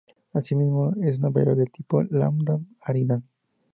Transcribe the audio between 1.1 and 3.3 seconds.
una variable de tipo Lambda Eridani.